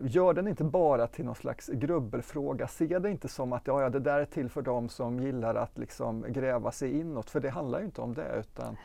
Gör 0.01 0.33
den 0.33 0.47
inte 0.47 0.63
bara 0.63 1.07
till 1.07 1.25
någon 1.25 1.35
slags 1.35 1.67
grubbelfråga. 1.67 2.67
Se 2.67 2.99
det 2.99 3.09
inte 3.09 3.27
som 3.27 3.53
att 3.53 3.67
ja, 3.67 3.81
ja, 3.81 3.89
det 3.89 3.99
där 3.99 4.19
är 4.19 4.25
till 4.25 4.49
för 4.49 4.61
dem 4.61 4.89
som 4.89 5.19
gillar 5.19 5.55
att 5.55 5.77
liksom 5.77 6.25
gräva 6.27 6.71
sig 6.71 6.99
inåt, 6.99 7.29
för 7.29 7.39
det 7.39 7.49
handlar 7.49 7.79
ju 7.79 7.85
inte 7.85 8.01
om 8.01 8.13
det. 8.13 8.35
utan 8.39 8.77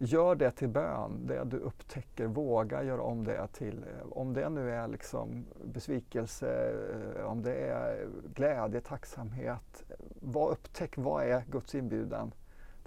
Gör 0.00 0.34
det 0.34 0.50
till 0.50 0.68
bön, 0.68 1.26
det 1.26 1.44
du 1.44 1.56
upptäcker, 1.56 2.26
våga 2.26 2.82
göra 2.82 3.02
om 3.02 3.24
det 3.24 3.46
till, 3.46 3.78
eh, 3.78 4.06
om 4.10 4.32
det 4.32 4.48
nu 4.48 4.70
är 4.70 4.88
liksom 4.88 5.46
besvikelse, 5.64 6.72
eh, 7.18 7.24
om 7.24 7.42
det 7.42 7.54
är 7.54 8.06
glädje, 8.34 8.80
tacksamhet. 8.80 9.84
Vad, 10.20 10.52
upptäck 10.52 10.96
vad 10.96 11.24
är 11.24 11.42
Guds 11.50 11.74
inbjudan 11.74 12.32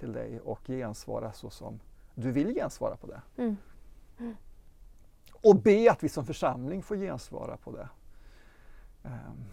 till 0.01 0.13
dig 0.13 0.39
och 0.39 0.67
gensvara 0.67 1.31
så 1.31 1.50
som 1.50 1.79
du 2.15 2.31
vill 2.31 2.53
gensvara 2.55 2.96
på 2.96 3.08
det. 3.08 3.22
Mm. 3.38 3.58
Och 5.41 5.55
be 5.55 5.91
att 5.91 6.03
vi 6.03 6.10
som 6.10 6.25
församling 6.25 6.84
får 6.84 6.96
gensvara 6.96 7.58
på 7.58 7.72
det. 7.72 7.89
Ehm. 9.03 9.46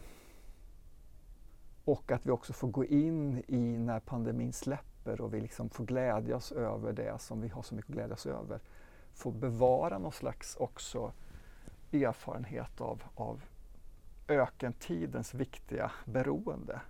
Och 1.84 2.12
att 2.12 2.26
vi 2.26 2.30
också 2.30 2.52
får 2.52 2.68
gå 2.68 2.84
in 2.84 3.42
i 3.46 3.78
när 3.78 4.00
pandemin 4.00 4.52
släpper 4.52 5.20
och 5.20 5.34
vi 5.34 5.40
liksom 5.40 5.70
får 5.70 5.84
glädjas 5.84 6.52
över 6.52 6.92
det 6.92 7.20
som 7.20 7.40
vi 7.40 7.48
har 7.48 7.62
så 7.62 7.74
mycket 7.74 7.90
att 7.90 7.96
glädjas 7.96 8.26
över. 8.26 8.60
Få 9.12 9.30
bevara 9.30 9.98
någon 9.98 10.12
slags 10.12 10.56
också 10.56 11.12
erfarenhet 11.92 12.80
av, 12.80 13.02
av 13.14 13.42
ökentidens 14.28 15.34
viktiga 15.34 15.92
beroende. 16.04 16.80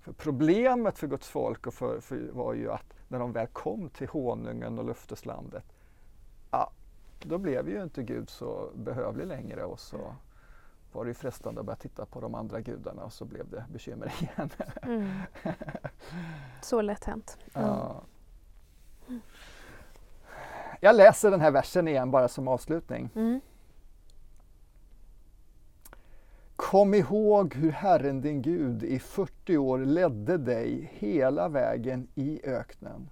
För 0.00 0.12
problemet 0.12 0.98
för 0.98 1.06
Guds 1.06 1.28
folk 1.28 1.66
och 1.66 1.74
för, 1.74 2.00
för 2.00 2.28
var 2.32 2.54
ju 2.54 2.72
att 2.72 2.94
när 3.08 3.18
de 3.18 3.32
väl 3.32 3.46
kom 3.46 3.90
till 3.90 4.08
honungen 4.08 4.78
och 4.78 4.84
löfteslandet, 4.84 5.64
ja, 6.50 6.70
då 7.22 7.38
blev 7.38 7.68
ju 7.68 7.82
inte 7.82 8.02
Gud 8.02 8.30
så 8.30 8.70
behövlig 8.74 9.26
längre 9.26 9.64
och 9.64 9.80
så 9.80 10.14
var 10.92 11.04
det 11.04 11.08
ju 11.08 11.14
frestande 11.14 11.60
att 11.60 11.66
börja 11.66 11.76
titta 11.76 12.06
på 12.06 12.20
de 12.20 12.34
andra 12.34 12.60
gudarna 12.60 13.04
och 13.04 13.12
så 13.12 13.24
blev 13.24 13.48
det 13.48 13.64
bekymmer 13.72 14.12
igen. 14.20 14.50
Mm. 14.82 15.12
Så 16.62 16.80
lätt 16.80 17.04
hänt. 17.04 17.38
Ja. 17.52 18.02
Jag 20.80 20.96
läser 20.96 21.30
den 21.30 21.40
här 21.40 21.50
versen 21.50 21.88
igen 21.88 22.10
bara 22.10 22.28
som 22.28 22.48
avslutning. 22.48 23.10
Mm. 23.14 23.40
Kom 26.70 26.94
ihåg 26.94 27.54
hur 27.54 27.70
Herren 27.70 28.20
din 28.20 28.42
Gud 28.42 28.82
i 28.82 28.98
40 28.98 29.56
år 29.56 29.78
ledde 29.78 30.38
dig 30.38 30.90
hela 30.92 31.48
vägen 31.48 32.08
i 32.14 32.40
öknen 32.44 33.10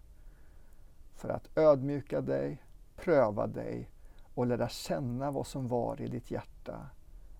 för 1.14 1.28
att 1.28 1.58
ödmjuka 1.58 2.20
dig, 2.20 2.62
pröva 2.96 3.46
dig 3.46 3.90
och 4.34 4.46
lära 4.46 4.68
känna 4.68 5.30
vad 5.30 5.46
som 5.46 5.68
var 5.68 6.00
i 6.00 6.08
ditt 6.08 6.30
hjärta 6.30 6.90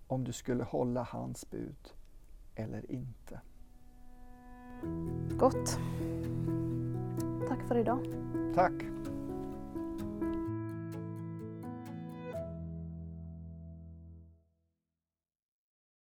om 0.06 0.24
du 0.24 0.32
skulle 0.32 0.64
hålla 0.64 1.02
hans 1.02 1.50
bud 1.50 1.94
eller 2.54 2.90
inte. 2.90 3.40
Gott. 5.38 5.78
Tack 7.48 7.68
för 7.68 7.76
idag. 7.76 8.06
Tack! 8.54 8.93